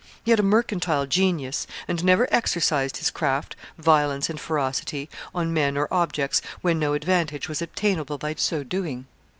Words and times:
He 0.23 0.31
had 0.31 0.39
a 0.39 0.43
mercantile 0.43 1.05
genius, 1.05 1.67
and 1.87 2.03
never 2.03 2.27
exercised 2.33 2.97
his 2.97 3.11
craft, 3.11 3.55
violence 3.77 4.31
and 4.31 4.39
ferocity, 4.39 5.11
on 5.35 5.53
men 5.53 5.77
or 5.77 5.87
objects, 5.93 6.41
when 6.61 6.79
no 6.79 6.93
advantage 6.95 7.47
was 7.47 7.61
obtainable 7.61 8.17
by 8.17 8.33
so 8.33 8.63
doing. 8.63 9.05